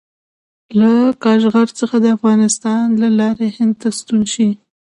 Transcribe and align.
له 0.79 0.91
کاشغر 1.23 1.67
څخه 1.79 1.95
د 1.99 2.05
افغانستان 2.17 2.83
له 3.01 3.09
لارې 3.19 3.47
هند 3.57 3.73
ته 3.81 3.87
ستون 3.97 4.21
شي. 4.33 4.49